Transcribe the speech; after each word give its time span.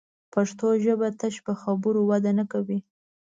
پښتو 0.33 0.67
ژبه 0.83 1.07
تش 1.19 1.35
په 1.45 1.53
خبرو 1.61 2.01
وده 2.09 2.31
نه 2.39 2.45
کوي 2.51 2.79